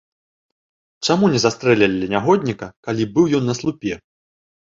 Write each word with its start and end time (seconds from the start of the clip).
Чаму 1.07 1.25
не 1.33 1.41
застрэлілі 1.43 2.09
нягодніка, 2.15 2.69
калі 2.87 3.03
быў 3.17 3.25
ён 3.41 3.47
на 3.51 3.57
слупе? 3.59 3.93